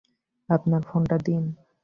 [0.49, 1.43] আপনার ফোনটা দিন।